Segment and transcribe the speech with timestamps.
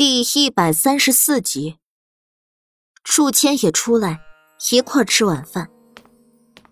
[0.00, 1.76] 第一百三十四集，
[3.04, 4.18] 祝谦也出来
[4.72, 5.68] 一块吃晚饭。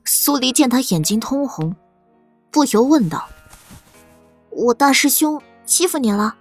[0.02, 1.76] 苏黎见他眼睛通红，
[2.50, 3.28] 不由问道
[4.48, 6.36] ：“我大师兄欺负你了？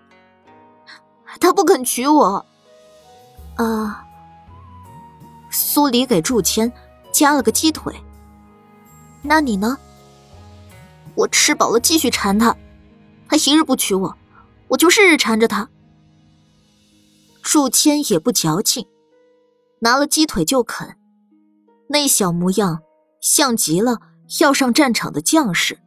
[1.41, 2.45] 他不肯娶我。”
[3.59, 4.05] 啊！
[5.51, 6.71] 苏黎给祝谦
[7.11, 7.93] 夹了个鸡腿。
[9.21, 9.77] 那你呢？
[11.15, 12.55] 我吃饱了继续缠他，
[13.27, 14.17] 他一日不娶我，
[14.69, 15.67] 我就日日缠着他。
[17.49, 18.89] 祝谦也不矫情，
[19.79, 20.97] 拿了鸡腿就啃，
[21.87, 22.81] 那小模样
[23.21, 23.99] 像极了
[24.41, 25.79] 要上战场的将士。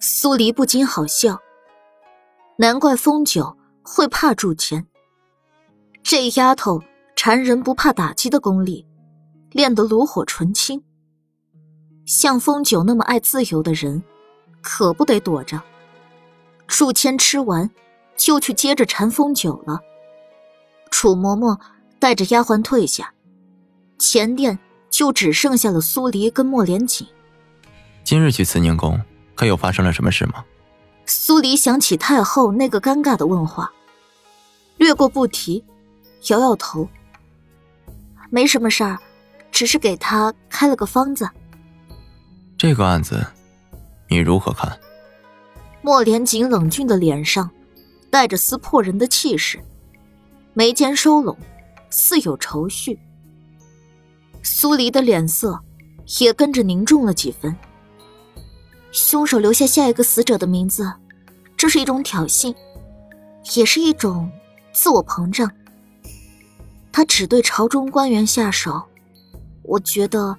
[0.00, 1.38] 苏黎不禁好笑，
[2.58, 4.88] 难怪风九会怕祝谦。
[6.02, 6.82] 这丫头
[7.14, 8.88] 缠人不怕打击的功力，
[9.52, 10.82] 练得炉火纯青。
[12.04, 14.02] 像风九那么爱自由的人，
[14.60, 15.62] 可不得躲着。
[16.66, 17.70] 祝谦吃完，
[18.16, 19.82] 就去接着缠风九了。
[21.00, 21.58] 楚嬷嬷
[21.98, 23.14] 带着丫鬟退下，
[23.98, 24.58] 前殿
[24.90, 27.06] 就只剩下了苏黎跟莫连锦。
[28.04, 29.00] 今日去慈宁宫，
[29.34, 30.44] 可有发生了什么事吗？
[31.06, 33.72] 苏黎想起太后那个尴尬的问话，
[34.76, 35.64] 略过不提，
[36.28, 36.86] 摇摇头。
[38.28, 38.98] 没什么事儿，
[39.50, 41.26] 只是给他开了个方子。
[42.58, 43.26] 这个案子，
[44.06, 44.78] 你如何看？
[45.80, 47.50] 莫连锦冷峻的脸上，
[48.10, 49.58] 带着撕破人的气势。
[50.52, 51.36] 眉间收拢，
[51.90, 52.98] 似有愁绪。
[54.42, 55.60] 苏黎的脸色
[56.20, 57.54] 也跟着凝重了几分。
[58.90, 60.92] 凶手留下下一个死者的名字，
[61.56, 62.54] 这是一种挑衅，
[63.54, 64.30] 也是一种
[64.72, 65.50] 自我膨胀。
[66.90, 68.82] 他只对朝中官员下手，
[69.62, 70.36] 我觉得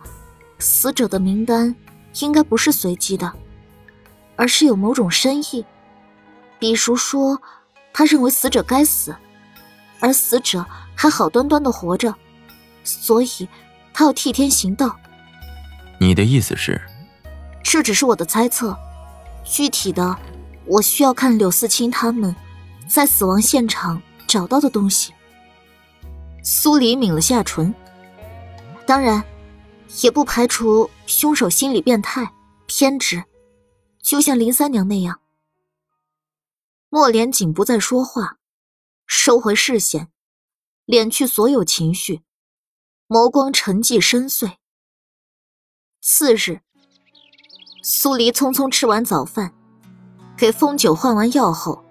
[0.59, 1.73] 死者的名单
[2.19, 3.31] 应该不是随机的，
[4.35, 5.65] 而是有某种深意。
[6.59, 7.41] 比如说，
[7.93, 9.15] 他认为死者该死。
[10.01, 12.13] 而死者还好端端的活着，
[12.83, 13.47] 所以
[13.93, 14.99] 他要替天行道。
[15.99, 16.81] 你的意思是？
[17.63, 18.75] 这只是我的猜测，
[19.45, 20.17] 具体的
[20.65, 22.35] 我需要看柳四清他们
[22.87, 25.13] 在死亡现场找到的东西。
[26.43, 27.73] 苏黎抿了下唇，
[28.85, 29.23] 当然，
[30.01, 32.33] 也不排除凶手心理变态、
[32.65, 33.23] 偏执，
[34.01, 35.19] 就像林三娘那样。
[36.89, 38.37] 莫连锦不再说话。
[39.13, 40.07] 收回视线，
[40.87, 42.21] 敛去所有情绪，
[43.09, 44.53] 眸光沉寂深邃。
[46.01, 46.61] 次日，
[47.83, 49.53] 苏黎匆匆吃完早饭，
[50.37, 51.83] 给风九换完药后，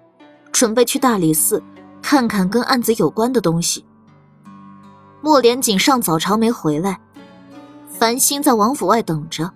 [0.51, 1.63] 准备去大理寺
[2.01, 3.85] 看看跟案子有关的东西。
[5.21, 6.99] 莫连锦上早朝没回来，
[7.87, 9.53] 繁星在王府外等着。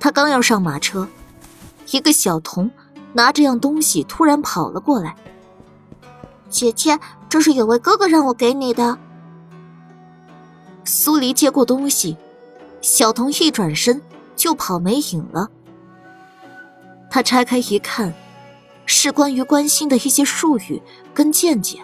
[0.00, 1.08] 他刚要上马车，
[1.92, 2.68] 一个小童
[3.12, 5.16] 拿着样东西突然跑了过来。
[6.50, 8.98] 姐姐，这是有位哥哥让我给你的。
[10.84, 12.16] 苏黎接过东西，
[12.80, 14.02] 小童一转身
[14.34, 15.48] 就跑没影了。
[17.08, 18.12] 他拆开一看，
[18.84, 20.82] 是关于关心的一些术语
[21.14, 21.80] 跟见解。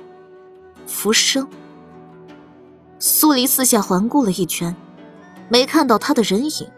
[0.86, 1.46] 浮生。
[2.98, 4.74] 苏黎四下环顾了一圈，
[5.48, 6.68] 没看到他的人影。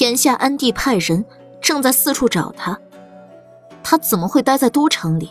[0.00, 1.24] 眼下安帝派人
[1.60, 2.78] 正在四处找他，
[3.82, 5.30] 他怎么会待在都城里？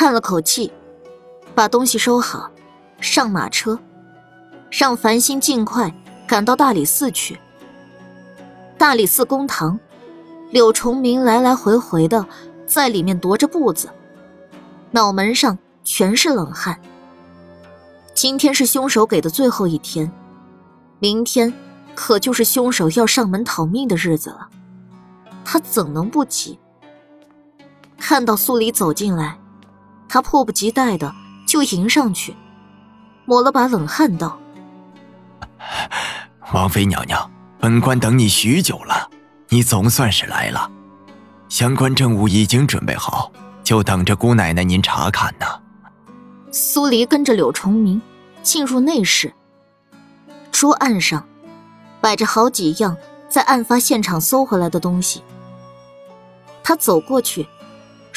[0.00, 0.72] 叹了口气，
[1.56, 2.52] 把东西收好，
[3.00, 3.76] 上马车，
[4.70, 5.92] 让繁星尽快
[6.24, 7.36] 赶到大理寺去。
[8.78, 9.80] 大理寺公堂，
[10.52, 12.24] 柳崇明来来回回的
[12.64, 13.88] 在里面踱着步子，
[14.92, 16.80] 脑门上全是冷汗。
[18.14, 20.12] 今天是凶手给的最后一天，
[21.00, 21.52] 明天
[21.96, 24.48] 可就是凶手要上门讨命的日子了，
[25.44, 26.56] 他怎能不急？
[27.98, 29.36] 看到苏黎走进来。
[30.08, 31.14] 他迫不及待的
[31.46, 32.34] 就迎上去，
[33.26, 34.38] 抹了把冷汗，道
[36.52, 39.10] ：“王妃娘娘，本官等你许久了，
[39.48, 40.70] 你总算是来了。
[41.48, 43.30] 相关政务已经准备好，
[43.62, 45.46] 就等着姑奶奶您查看呢。”
[46.50, 48.00] 苏黎跟着柳崇明
[48.42, 49.34] 进入内室，
[50.50, 51.26] 桌案上
[52.00, 52.96] 摆着好几样
[53.28, 55.22] 在案发现场搜回来的东西。
[56.62, 57.46] 他走过去，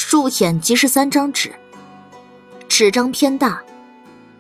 [0.10, 1.54] 入眼即是三张纸。
[2.74, 3.62] 纸张偏大，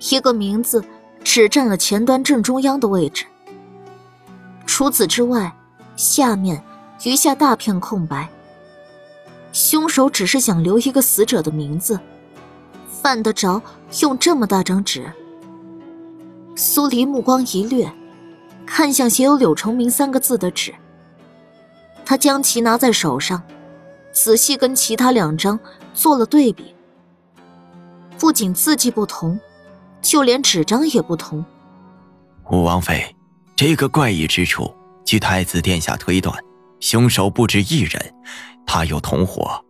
[0.09, 0.81] 一个名字
[1.21, 3.25] 只占了前端正中央的位置。
[4.65, 5.53] 除此之外，
[5.97, 6.63] 下面
[7.03, 8.29] 余下大片空白。
[9.51, 11.99] 凶手只是想留一个死者的名字，
[12.89, 13.61] 犯得着
[13.99, 15.11] 用这么大张纸？
[16.55, 17.91] 苏黎目光一掠，
[18.65, 20.73] 看向写有“柳崇明”三个字的纸。
[22.05, 23.43] 他将其拿在手上，
[24.13, 25.59] 仔细跟其他两张
[25.93, 26.73] 做了对比。
[28.21, 29.39] 不仅字迹不同，
[29.99, 31.43] 就连纸张也不同。
[32.51, 33.15] 武王妃，
[33.55, 34.71] 这个怪异之处，
[35.03, 36.37] 据太子殿下推断，
[36.79, 38.13] 凶手不止一人，
[38.63, 39.65] 他有同伙。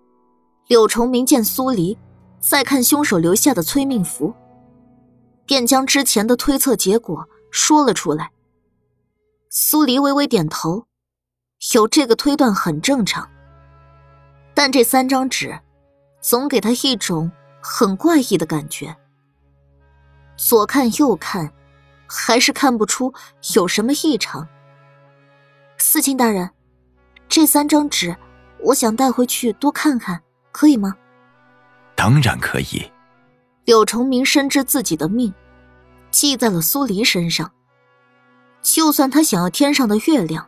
[0.68, 1.98] 柳崇明见苏黎
[2.42, 4.34] 再看凶手留下的催命符，
[5.46, 8.32] 便将之前的推测结果说了出来。
[9.50, 10.88] 苏黎微微点头，
[11.74, 13.30] 有这个推断很正常。
[14.54, 15.58] 但这三张纸，
[16.20, 17.32] 总给他一种
[17.62, 18.96] 很怪异的感觉。
[20.36, 21.52] 左看右看，
[22.08, 23.14] 还是看不出
[23.54, 24.48] 有什么异常。
[25.78, 26.50] 四卿大人，
[27.30, 28.16] 这三张纸，
[28.60, 30.22] 我想带回去多看看，
[30.52, 30.96] 可以吗？
[31.96, 32.92] 当然可以。
[33.66, 35.32] 柳崇明深知自己的命，
[36.10, 37.52] 系在了苏黎身上。
[38.64, 40.48] 就算他想要天上的月亮，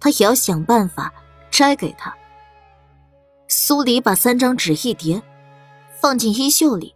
[0.00, 1.12] 他也要想办法
[1.50, 2.12] 摘给他。
[3.46, 5.22] 苏黎把三张纸一叠，
[6.04, 6.94] 放进衣袖里，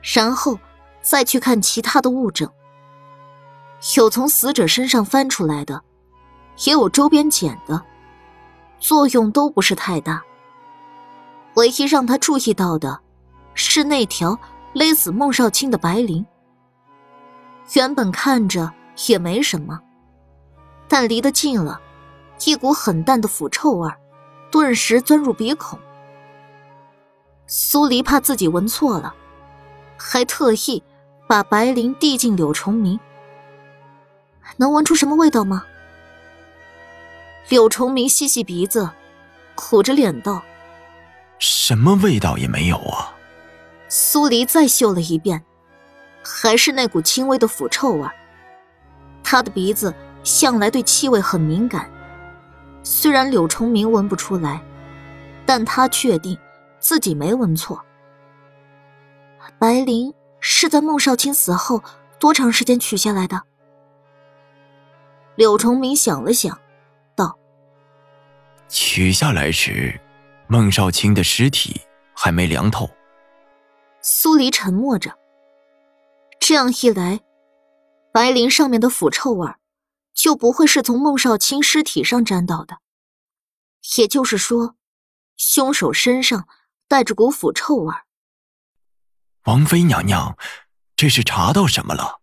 [0.00, 0.60] 然后
[1.02, 2.48] 再去看其他的物证。
[3.96, 5.82] 有从死者身上翻出来的，
[6.64, 7.82] 也有周边捡的，
[8.78, 10.22] 作用都不是太大。
[11.54, 13.00] 唯一让他注意到的，
[13.54, 14.38] 是那条
[14.72, 16.24] 勒死孟少卿的白绫。
[17.74, 18.72] 原本看着
[19.08, 19.80] 也没什么，
[20.86, 21.80] 但离得近了，
[22.44, 23.90] 一股很淡的腐臭味。
[24.52, 25.76] 顿时钻入鼻孔。
[27.46, 29.14] 苏黎怕自己闻错了，
[29.96, 30.82] 还特意
[31.28, 32.98] 把白绫递进柳崇明。
[34.56, 35.64] 能闻出什么味道吗？
[37.48, 38.90] 柳崇明吸吸鼻子，
[39.54, 40.42] 苦着脸道
[41.38, 43.14] ：“什么味道也没有啊。”
[43.88, 45.44] 苏黎再嗅了一遍，
[46.24, 48.08] 还是那股轻微的腐臭味。
[49.22, 49.94] 他的鼻子
[50.24, 51.88] 向来对气味很敏感。
[52.82, 54.60] 虽然柳崇明闻不出来，
[55.44, 56.36] 但他确定
[56.86, 57.84] 自己没闻错。
[59.58, 61.82] 白绫是在孟少卿死后
[62.20, 63.42] 多长时间取下来的？
[65.34, 66.56] 柳崇明想了想，
[67.16, 67.36] 道
[68.70, 70.00] ：“取下来时，
[70.46, 71.80] 孟少卿的尸体
[72.14, 72.88] 还没凉透。”
[74.00, 75.12] 苏黎沉默着。
[76.38, 77.18] 这样一来，
[78.12, 79.48] 白绫上面的腐臭味。
[80.14, 82.78] 就不会是从孟少卿尸体上沾到的，
[83.98, 84.76] 也就是说，
[85.36, 86.46] 凶手身上
[86.88, 87.94] 带着股腐臭味。
[89.44, 90.36] 王妃娘娘，
[90.96, 92.20] 这是查到什么了？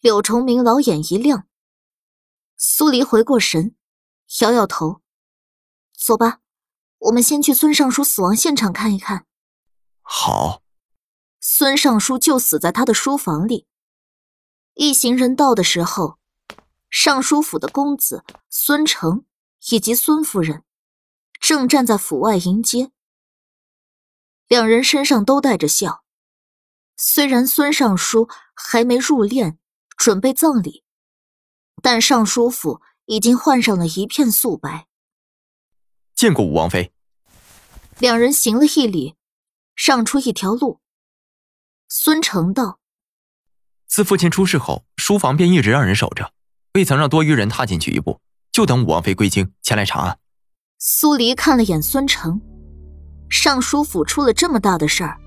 [0.00, 1.46] 柳崇明老眼一亮。
[2.56, 3.74] 苏黎回过神，
[4.40, 5.00] 摇摇头
[5.96, 6.40] ：“走吧，
[6.98, 9.26] 我们先去孙尚书死亡现场看一看。”
[10.02, 10.62] 好。
[11.40, 13.66] 孙尚书就死在他的书房里。
[14.74, 16.18] 一行人到的时候。
[16.96, 19.24] 尚书府的公子孙成
[19.68, 20.62] 以及孙夫人
[21.40, 22.92] 正站在府外迎接，
[24.48, 26.04] 两人身上都带着笑。
[26.96, 29.56] 虽然孙尚书还没入殓
[29.96, 30.84] 准备葬礼，
[31.82, 34.86] 但尚书府已经换上了一片素白。
[36.14, 36.92] 见过武王妃。
[37.98, 39.14] 两人行了一礼，
[39.74, 40.80] 让出一条路。
[41.88, 42.80] 孙成道
[43.86, 46.32] ：“自父亲出事后，书房便一直让人守着。”
[46.74, 48.20] 未曾让多余人踏进去一步，
[48.50, 50.18] 就等武王妃归京前来查案。
[50.80, 52.40] 苏黎看了眼孙成，
[53.28, 55.18] 尚书府出了这么大的事儿，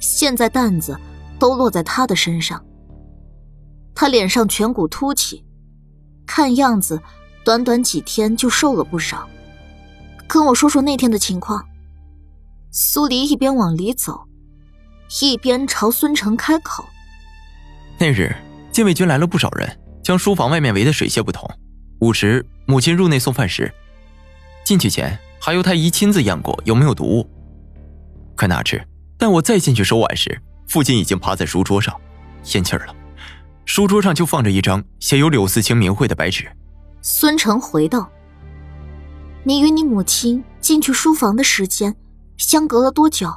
[0.00, 0.98] 现在担子
[1.38, 2.64] 都落在他的身上。
[3.94, 5.44] 他脸上颧骨凸起，
[6.26, 7.00] 看样子
[7.44, 9.28] 短短几天就瘦了不少。
[10.26, 11.64] 跟我说说那天的情况。
[12.70, 14.28] 苏黎一边往里走，
[15.22, 16.84] 一边朝孙成开口
[17.98, 18.36] ：“那日
[18.70, 21.46] 禁卫军来了不少人。”将书房外面围得水泄不通。
[22.00, 23.74] 午时，母亲入内送饭时，
[24.64, 27.28] 进去前还由太医亲自验过有没有毒物。
[28.34, 31.94] 可哪知，待我再进去收碗时，父亲已经趴在书桌上，
[32.54, 32.94] 咽气儿了。
[33.64, 36.48] 书桌上就放着一张写有柳四清名讳的白纸。
[37.02, 38.10] 孙成回道
[39.44, 41.94] ：“你与你母亲进去书房的时间
[42.36, 43.30] 相隔了多久？”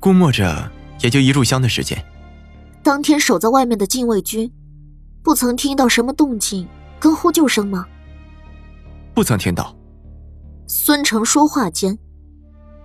[0.00, 0.70] 估摸着
[1.00, 2.02] 也就一炷香的时间。
[2.82, 4.50] 当天守在外面的禁卫军。
[5.24, 6.66] 不曾听到什么动静
[6.98, 7.86] 跟呼救声吗？
[9.14, 9.72] 不曾听到。
[10.74, 11.98] 孙成说话间，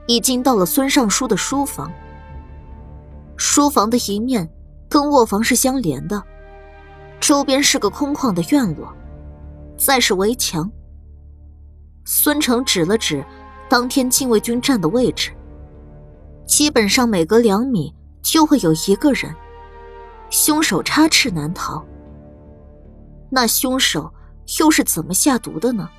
[0.08, 1.90] 已经到了孙尚书的书房。
[3.38, 4.50] 书房的一面
[4.90, 6.22] 跟卧房是相连的，
[7.22, 8.94] 周边是个空旷的院落，
[9.78, 10.70] 再是围墙。
[12.04, 13.24] 孙成指了指
[13.70, 15.32] 当天禁卫军站的位置，
[16.46, 19.34] 基本上每隔两米就会有一个人，
[20.30, 21.82] 凶手插翅难逃。
[23.32, 24.14] 那凶手
[24.60, 25.90] 又是怎么下毒的呢？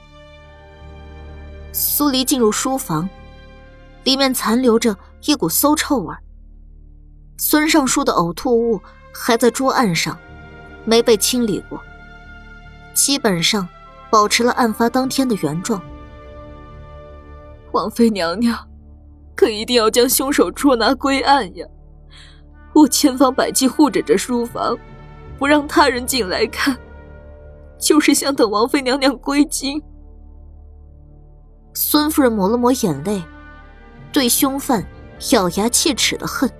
[1.81, 3.09] 苏黎进入书房，
[4.03, 6.13] 里面残留着一股馊臭味。
[7.37, 8.81] 孙尚书的呕吐物
[9.15, 10.19] 还在桌案上，
[10.85, 11.81] 没被清理过，
[12.95, 13.69] 基本上
[14.11, 15.81] 保持了案发当天的原状。
[17.71, 18.59] 王妃娘娘，
[19.37, 21.65] 可一定要将凶手捉拿归案呀！
[22.75, 24.77] 我千方百计护着这书房，
[25.39, 26.77] 不让他人进来看，
[27.79, 29.81] 就是想等王妃娘娘归京。
[31.81, 33.23] 孙夫人抹了抹眼泪，
[34.13, 34.85] 对凶犯
[35.31, 36.51] 咬牙切齿的恨。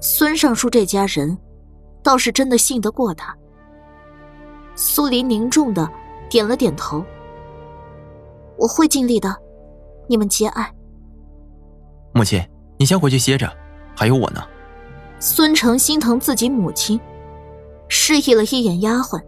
[0.00, 1.36] 孙尚书这家人，
[2.00, 3.36] 倒是真的信得过他。
[4.76, 5.90] 苏林凝重的
[6.30, 7.04] 点了点头
[8.56, 9.36] ：“我会尽力的，
[10.08, 10.72] 你们节哀。”
[12.14, 12.40] 母亲，
[12.78, 13.52] 你先回去歇着，
[13.96, 14.40] 还有我呢。
[15.18, 17.00] 孙成心疼自己母亲，
[17.88, 19.20] 示意了一眼丫鬟，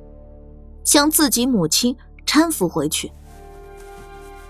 [0.85, 3.11] 将自己母亲搀扶回去。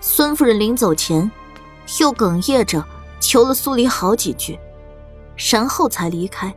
[0.09, 1.29] 孙夫人临走前，
[1.99, 2.81] 又哽咽着
[3.19, 4.57] 求了苏黎好几句。
[5.51, 6.55] 然后才离开。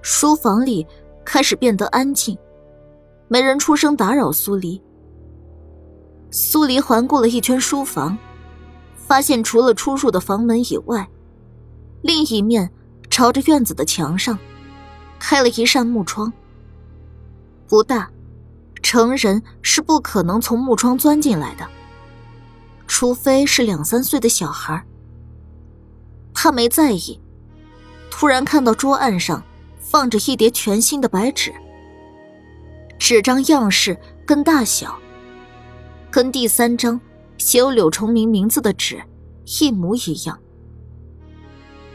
[0.00, 0.86] 书房里
[1.22, 2.36] 开始变得安静，
[3.28, 4.82] 没人出声打扰苏黎。
[6.30, 8.16] 苏黎环顾了一圈书房，
[8.96, 11.06] 发现除了出入的房门以外，
[12.00, 12.70] 另一面
[13.10, 14.38] 朝着院子的墙上
[15.18, 16.32] 开了一扇木窗。
[17.68, 18.10] 不大，
[18.82, 21.68] 成人是不可能从木窗钻进来的，
[22.88, 24.84] 除非是两三岁的小孩。
[26.34, 27.20] 他没在意。
[28.10, 29.40] 突然看到桌案上
[29.78, 31.54] 放着一叠全新的白纸，
[32.98, 34.98] 纸张样式跟大小，
[36.10, 37.00] 跟第三张
[37.36, 39.00] 写有柳崇明名字的纸
[39.60, 40.36] 一模一样。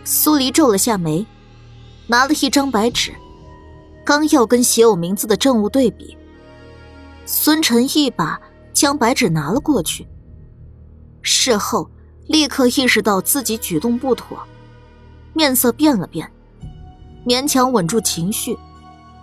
[0.06, 1.26] 苏黎皱了下眉，
[2.08, 3.14] 拿了一张白纸，
[4.06, 6.18] 刚要跟写有名字的证物对比，
[7.26, 8.40] 孙晨一把
[8.72, 10.08] 将白纸拿了过去。
[11.24, 11.90] 事后
[12.28, 14.38] 立刻意识到自己举动不妥。
[15.34, 16.32] 面色变了变，
[17.26, 18.56] 勉强稳住情绪，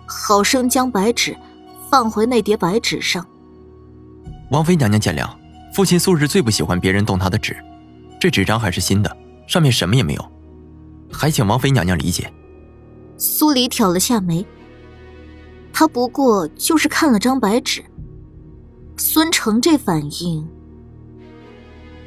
[0.05, 1.37] 好生将白纸
[1.89, 3.25] 放回那叠白纸上。
[4.49, 5.29] 王妃娘娘见谅，
[5.73, 7.55] 父亲素日最不喜欢别人动他的纸，
[8.19, 9.17] 这纸张还是新的，
[9.47, 10.31] 上面什么也没有，
[11.09, 12.29] 还请王妃娘娘理解。
[13.15, 14.45] 苏黎挑了下眉，
[15.71, 17.81] 他不过就是看了张白纸。
[18.97, 20.45] 孙成这反应，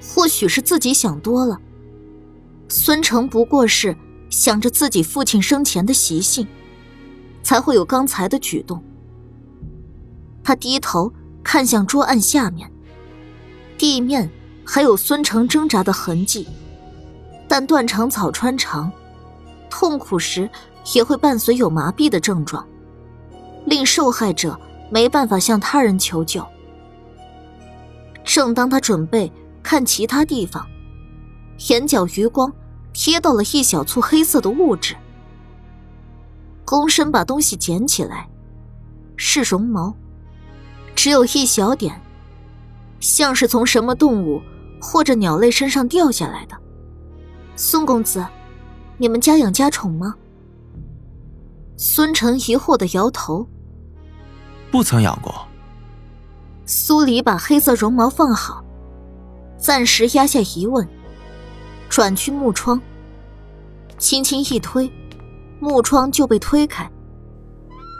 [0.06, 1.58] 或许是自己想多了。
[2.68, 3.96] 孙成不过是
[4.30, 6.46] 想着自己父亲生前的习性，
[7.42, 8.82] 才会有刚才的举动。
[10.42, 12.70] 他低头看向桌案下面，
[13.78, 14.30] 地面
[14.64, 16.46] 还有孙成挣扎的痕迹，
[17.48, 18.90] 但断肠草穿肠，
[19.70, 20.48] 痛苦时
[20.94, 22.66] 也会伴随有麻痹的症状，
[23.66, 24.58] 令受害者
[24.90, 26.44] 没办法向他人求救。
[28.24, 29.30] 正当他准备
[29.64, 30.64] 看其他地方。
[31.70, 32.52] 眼角余光
[32.92, 34.94] 瞥到了一小簇黑色的物质，
[36.64, 38.28] 躬身把东西捡起来，
[39.16, 39.94] 是绒毛，
[40.94, 42.00] 只有一小点，
[43.00, 44.42] 像是从什么动物
[44.80, 46.56] 或者鸟类身上掉下来的。
[47.56, 48.24] 孙公子，
[48.98, 50.14] 你们家养家宠吗？
[51.76, 53.48] 孙成疑惑的摇头，
[54.72, 55.46] 不曾养过。
[56.66, 58.63] 苏黎把黑色绒毛放好，
[59.64, 60.86] 暂时压下疑问。
[61.88, 62.78] 转去木窗，
[63.96, 64.92] 轻轻一推，
[65.58, 66.90] 木窗就被推开，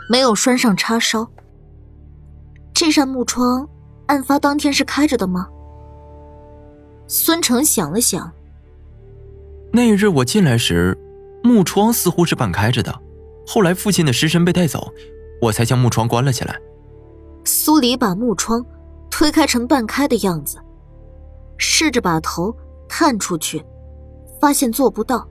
[0.07, 1.27] 没有拴上插烧。
[2.71, 3.67] 这扇木窗
[4.05, 5.47] 案发当天是开着的吗？
[7.07, 8.31] 孙成想了想，
[9.71, 10.95] 那日我进来时，
[11.41, 12.93] 木窗似乎是半开着的，
[13.47, 14.93] 后来父亲的尸身被带走，
[15.41, 16.59] 我才将木窗关了起来。
[17.43, 18.63] 苏黎把木窗
[19.09, 20.59] 推开成半开的样子，
[21.57, 22.55] 试着把头
[22.87, 23.63] 探出去。
[24.41, 25.27] 发现做不到，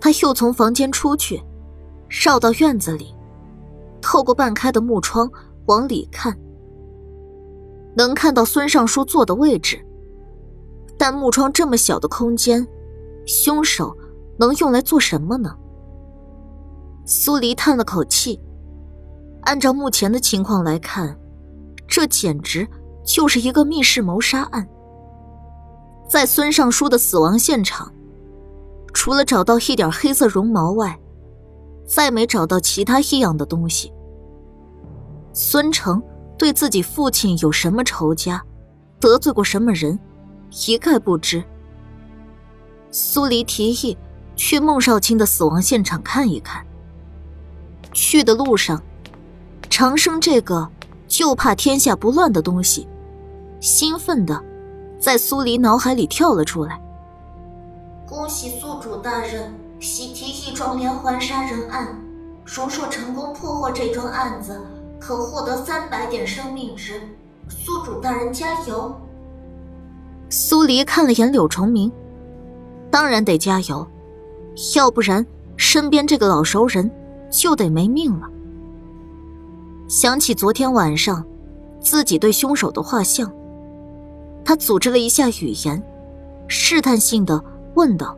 [0.00, 1.42] 他又从房间出去，
[2.08, 3.14] 绕到院子里，
[4.00, 5.30] 透过半开的木窗
[5.66, 6.34] 往里看，
[7.96, 9.84] 能看到孙尚书坐的位置。
[10.96, 12.66] 但木窗这么小的空间，
[13.26, 13.94] 凶手
[14.38, 15.54] 能用来做什么呢？
[17.04, 18.40] 苏黎叹了口气，
[19.42, 21.18] 按照目前的情况来看，
[21.86, 22.66] 这简直
[23.04, 24.68] 就是一个密室谋杀案。
[26.08, 27.92] 在孙尚书的死亡现场，
[28.92, 30.98] 除了找到一点黑色绒毛外，
[31.86, 33.92] 再没找到其他异样的东西。
[35.32, 36.02] 孙成
[36.36, 38.42] 对自己父亲有什么仇家，
[38.98, 39.98] 得罪过什么人，
[40.66, 41.42] 一概不知。
[42.90, 43.96] 苏黎提议
[44.34, 46.66] 去孟少卿的死亡现场看一看。
[47.92, 48.82] 去的路上，
[49.68, 50.68] 长生这个
[51.10, 52.86] 就怕天下不乱的东西，
[53.58, 54.40] 兴奋的。
[54.96, 56.80] 在苏黎脑海里跳了出来。
[58.06, 61.98] 恭喜宿主大人喜提一桩连环杀人案，
[62.44, 64.60] 如若成功破获这桩案子，
[65.00, 67.00] 可获得三百点生命值。
[67.48, 68.94] 宿主大人加油！
[70.28, 71.90] 苏黎看了眼柳崇明，
[72.88, 73.84] 当然得加油，
[74.76, 75.26] 要不然
[75.56, 76.88] 身边这个老熟人
[77.30, 78.28] 就得没命了。
[79.90, 81.26] 想起昨天晚上
[81.80, 83.28] 自己对凶手的画像，
[84.44, 85.82] 他组织了一下语言，
[86.46, 87.42] 试探性的
[87.74, 88.16] 问道：“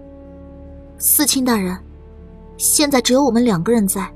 [1.00, 1.74] 四卿大人，
[2.58, 4.06] 现在只有我们两个人在，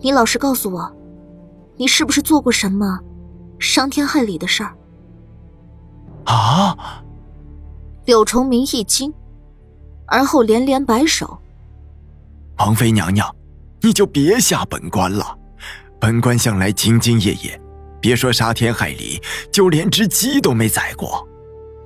[0.00, 0.90] 你老实告诉我，
[1.76, 2.98] 你是不是做过什么
[3.58, 4.74] 伤天害理的事儿？”
[6.24, 7.04] 啊！
[8.06, 9.12] 柳崇明一惊，
[10.06, 11.36] 而后连连摆手
[12.56, 13.30] ：“王妃娘娘，
[13.82, 15.36] 你就别吓本官了。
[16.00, 17.60] 本官向来兢兢业业，
[18.00, 19.20] 别说杀天害理，
[19.52, 21.28] 就连只鸡都没宰过。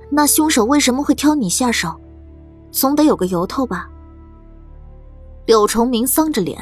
[0.09, 1.99] 那凶手为什么会挑你下手？
[2.71, 3.89] 总得有个由头吧？”
[5.45, 6.57] 柳崇明丧着脸：“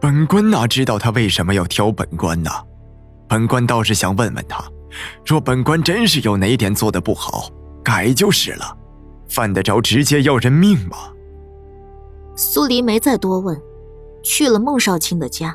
[0.00, 2.50] 本官哪知道他为什么要挑本官呢？
[3.28, 4.64] 本官倒是想问问他。”
[5.26, 7.50] 若本官真是有哪点做的不好，
[7.84, 8.74] 改就是了，
[9.28, 10.96] 犯得着直接要人命吗？
[12.34, 13.60] 苏黎没再多问，
[14.22, 15.54] 去了孟少卿的家。